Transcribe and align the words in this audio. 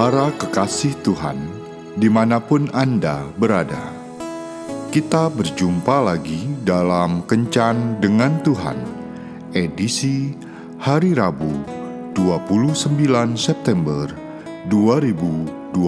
Para 0.00 0.32
kekasih 0.34 0.98
Tuhan, 1.06 1.38
di 1.94 2.10
mana 2.10 2.42
pun 2.42 2.66
Anda 2.74 3.30
berada, 3.38 4.00
kita 4.90 5.30
berjumpa 5.30 6.02
lagi 6.02 6.50
dalam 6.66 7.22
Kencan 7.30 8.02
dengan 8.02 8.42
Tuhan, 8.42 8.74
edisi 9.54 10.34
hari 10.82 11.14
Rabu 11.14 11.62
29 12.18 12.90
September 13.38 14.10
2021. 14.66 15.78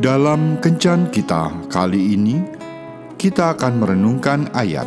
Dalam 0.00 0.56
Kencan 0.64 1.12
kita 1.12 1.52
kali 1.68 2.16
ini, 2.16 2.63
kita 3.24 3.56
akan 3.56 3.80
merenungkan 3.80 4.52
ayat 4.52 4.84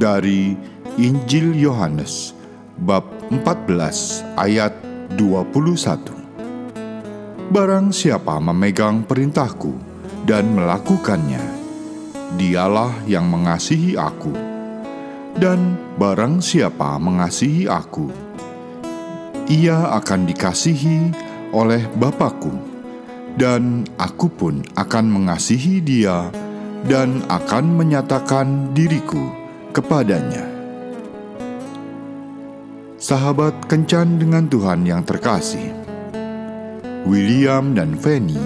dari 0.00 0.56
Injil 0.96 1.52
Yohanes 1.52 2.32
bab 2.80 3.04
14 3.28 4.24
ayat 4.40 4.72
21. 5.20 7.52
Barang 7.52 7.92
siapa 7.92 8.40
memegang 8.40 9.04
perintahku 9.04 9.76
dan 10.24 10.56
melakukannya, 10.56 11.44
dialah 12.40 12.96
yang 13.04 13.28
mengasihi 13.28 14.00
aku. 14.00 14.32
Dan 15.36 15.76
barang 16.00 16.40
siapa 16.40 16.96
mengasihi 16.96 17.68
aku, 17.68 18.08
ia 19.52 19.92
akan 20.00 20.24
dikasihi 20.24 21.12
oleh 21.52 21.84
Bapakku, 21.92 22.56
dan 23.36 23.84
aku 24.00 24.32
pun 24.32 24.64
akan 24.80 25.12
mengasihi 25.12 25.84
dia 25.84 26.32
dan 26.86 27.26
akan 27.26 27.74
menyatakan 27.74 28.70
diriku 28.70 29.34
kepadanya. 29.74 30.46
Sahabat 32.96 33.66
kencan 33.66 34.22
dengan 34.22 34.46
Tuhan 34.46 34.86
yang 34.86 35.02
terkasih, 35.02 35.74
William 37.06 37.74
dan 37.74 37.98
Fanny 37.98 38.38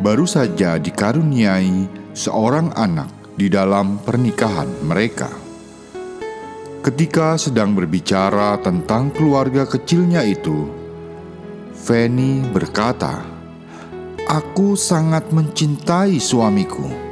baru 0.00 0.24
saja 0.24 0.80
dikaruniai 0.80 1.86
seorang 2.16 2.72
anak 2.74 3.08
di 3.36 3.52
dalam 3.52 4.00
pernikahan 4.00 4.68
mereka. 4.84 5.30
Ketika 6.82 7.38
sedang 7.38 7.78
berbicara 7.78 8.58
tentang 8.58 9.14
keluarga 9.14 9.68
kecilnya 9.68 10.26
itu, 10.26 10.66
Fanny 11.78 12.42
berkata, 12.42 13.22
"Aku 14.26 14.74
sangat 14.74 15.30
mencintai 15.30 16.18
suamiku, 16.18 17.11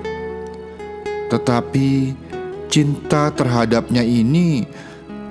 tetapi 1.31 2.19
cinta 2.67 3.31
terhadapnya 3.31 4.03
ini..." 4.03 4.67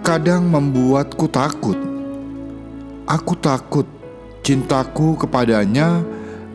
kadang 0.09 0.47
membuatku 0.47 1.27
takut. 1.29 1.77
Aku 3.05 3.37
takut 3.37 3.85
cintaku 4.41 5.13
kepadanya 5.21 6.01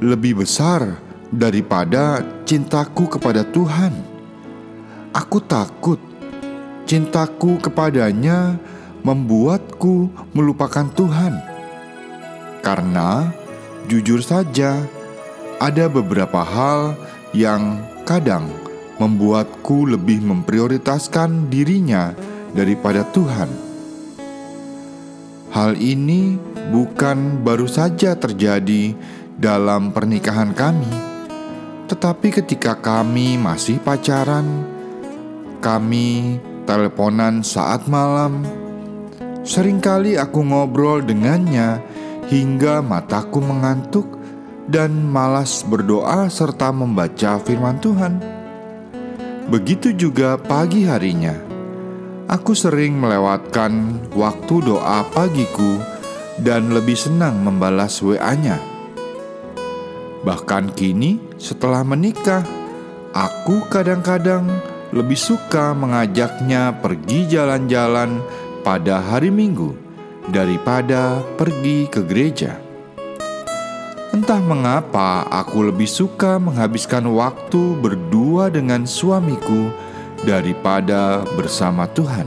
lebih 0.02 0.42
besar 0.42 0.98
daripada 1.30 2.22
cintaku 2.42 3.06
kepada 3.06 3.46
Tuhan. 3.46 3.94
Aku 5.14 5.38
takut 5.38 6.02
cintaku 6.82 7.62
kepadanya 7.62 8.58
membuatku 9.06 10.10
melupakan 10.34 10.90
Tuhan. 10.90 11.38
Karena 12.58 13.30
jujur 13.86 14.18
saja, 14.18 14.82
ada 15.62 15.84
beberapa 15.86 16.42
hal 16.42 16.98
yang 17.30 17.86
kadang 18.02 18.50
membuatku 18.98 19.90
lebih 19.90 20.22
memprioritaskan 20.22 21.50
dirinya 21.50 22.14
daripada 22.54 23.02
Tuhan. 23.10 23.50
Hal 25.54 25.78
ini 25.78 26.34
bukan 26.74 27.42
baru 27.46 27.70
saja 27.70 28.18
terjadi 28.18 28.94
dalam 29.38 29.94
pernikahan 29.94 30.50
kami, 30.54 30.90
tetapi 31.86 32.42
ketika 32.42 32.74
kami 32.78 33.38
masih 33.38 33.78
pacaran, 33.78 34.66
kami 35.62 36.38
teleponan 36.66 37.46
saat 37.46 37.86
malam. 37.86 38.42
Seringkali 39.44 40.16
aku 40.16 40.40
ngobrol 40.40 41.04
dengannya 41.04 41.78
hingga 42.32 42.80
mataku 42.80 43.44
mengantuk 43.44 44.16
dan 44.64 44.90
malas 44.90 45.60
berdoa 45.60 46.26
serta 46.32 46.72
membaca 46.72 47.36
firman 47.44 47.76
Tuhan. 47.78 48.43
Begitu 49.44 49.92
juga 49.92 50.40
pagi 50.40 50.88
harinya 50.88 51.54
Aku 52.24 52.56
sering 52.56 52.96
melewatkan 52.96 54.00
waktu 54.16 54.64
doa 54.64 55.04
pagiku 55.12 55.76
dan 56.40 56.72
lebih 56.72 56.96
senang 56.96 57.44
membalas 57.44 58.00
WA-nya. 58.00 58.56
Bahkan 60.24 60.72
kini, 60.72 61.20
setelah 61.36 61.84
menikah, 61.84 62.40
aku 63.12 63.68
kadang-kadang 63.68 64.48
lebih 64.96 65.20
suka 65.20 65.76
mengajaknya 65.76 66.80
pergi 66.80 67.28
jalan-jalan 67.28 68.24
pada 68.64 69.04
hari 69.04 69.28
Minggu 69.28 69.76
daripada 70.32 71.20
pergi 71.36 71.92
ke 71.92 72.00
gereja. 72.08 72.63
Entah 74.24 74.40
mengapa 74.40 75.28
aku 75.28 75.68
lebih 75.68 75.84
suka 75.84 76.40
menghabiskan 76.40 77.04
waktu 77.12 77.76
berdua 77.76 78.48
dengan 78.48 78.88
suamiku 78.88 79.68
daripada 80.24 81.28
bersama 81.36 81.84
Tuhan. 81.92 82.24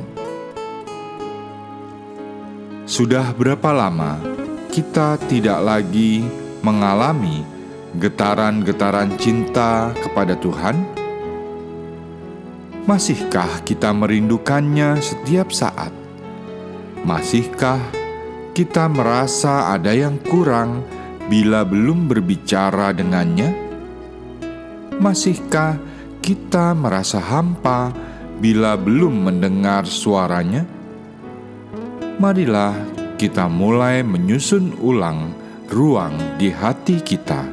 Sudah 2.85 3.33
berapa 3.33 3.73
lama 3.73 4.21
kita 4.69 5.17
tidak 5.25 5.57
lagi 5.57 6.21
mengalami 6.61 7.41
getaran-getaran 7.97 9.17
cinta 9.17 9.89
kepada 9.97 10.37
Tuhan? 10.37 10.77
Masihkah 12.85 13.65
kita 13.65 13.89
merindukannya 13.89 15.01
setiap 15.01 15.49
saat? 15.49 15.89
Masihkah 17.01 17.81
kita 18.53 18.85
merasa 18.85 19.73
ada 19.73 19.97
yang 19.97 20.21
kurang 20.21 20.85
bila 21.27 21.67
belum 21.67 22.07
berbicara 22.07 22.95
dengannya? 22.95 23.51
Masihkah 24.97 25.77
kita 26.23 26.73
merasa 26.73 27.19
hampa 27.19 27.91
bila 28.39 28.79
belum 28.79 29.27
mendengar 29.27 29.85
suaranya? 29.85 30.63
Marilah 32.17 32.73
kita 33.19 33.45
mulai 33.45 34.01
menyusun 34.01 34.79
ulang 34.81 35.35
ruang 35.67 36.39
di 36.39 36.49
hati 36.49 37.03
kita. 37.03 37.43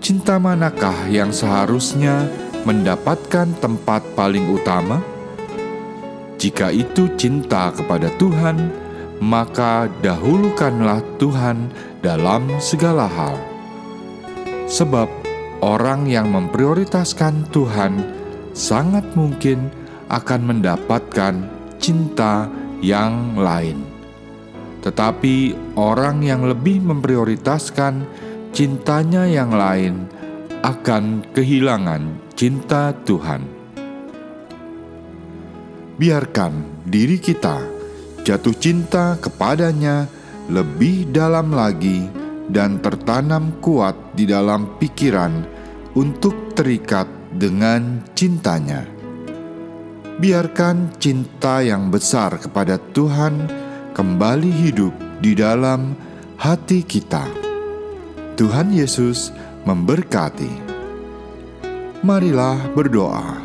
Cinta 0.00 0.40
manakah 0.40 1.06
yang 1.12 1.30
seharusnya 1.30 2.26
mendapatkan 2.64 3.52
tempat 3.60 4.02
paling 4.16 4.48
utama? 4.50 4.98
Jika 6.36 6.72
itu 6.72 7.10
cinta 7.16 7.72
kepada 7.72 8.12
Tuhan, 8.16 8.85
maka 9.20 9.88
dahulukanlah 10.04 11.00
Tuhan 11.16 11.72
dalam 12.04 12.48
segala 12.60 13.08
hal. 13.08 13.36
Sebab 14.66 15.08
orang 15.64 16.10
yang 16.10 16.28
memprioritaskan 16.28 17.48
Tuhan 17.54 18.02
sangat 18.52 19.06
mungkin 19.16 19.70
akan 20.12 20.40
mendapatkan 20.54 21.34
cinta 21.80 22.50
yang 22.82 23.38
lain. 23.38 23.82
Tetapi 24.84 25.54
orang 25.74 26.22
yang 26.22 26.46
lebih 26.46 26.78
memprioritaskan 26.84 28.06
cintanya 28.54 29.26
yang 29.26 29.50
lain 29.50 30.06
akan 30.62 31.26
kehilangan 31.34 32.32
cinta 32.38 32.94
Tuhan. 33.02 33.42
Biarkan 35.96 36.84
diri 36.86 37.18
kita 37.18 37.75
jatuh 38.26 38.58
cinta 38.58 39.14
kepadanya 39.22 40.10
lebih 40.50 41.06
dalam 41.14 41.54
lagi 41.54 42.10
dan 42.50 42.82
tertanam 42.82 43.54
kuat 43.62 43.94
di 44.18 44.26
dalam 44.26 44.74
pikiran 44.82 45.46
untuk 45.94 46.50
terikat 46.58 47.06
dengan 47.30 48.02
cintanya. 48.18 48.82
Biarkan 50.18 50.98
cinta 50.98 51.62
yang 51.62 51.86
besar 51.86 52.42
kepada 52.42 52.82
Tuhan 52.90 53.46
kembali 53.94 54.50
hidup 54.50 54.94
di 55.22 55.38
dalam 55.38 55.94
hati 56.34 56.82
kita. 56.82 57.22
Tuhan 58.34 58.74
Yesus 58.74 59.30
memberkati. 59.62 60.66
Marilah 62.02 62.58
berdoa. 62.74 63.38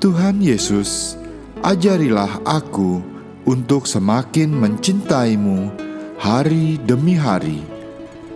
Tuhan 0.00 0.40
Yesus, 0.40 1.16
ajarilah 1.60 2.40
aku 2.44 3.09
untuk 3.44 3.88
semakin 3.88 4.52
mencintaimu 4.52 5.72
hari 6.20 6.76
demi 6.84 7.16
hari 7.16 7.60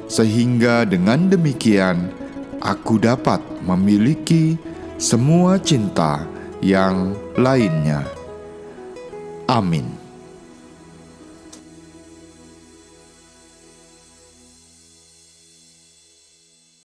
sehingga 0.09 0.85
dengan 0.85 1.29
demikian 1.33 2.13
aku 2.61 3.01
dapat 3.01 3.41
memiliki 3.65 4.57
semua 4.97 5.61
cinta 5.61 6.25
yang 6.65 7.13
lainnya. 7.37 8.05
Amin. 9.49 10.04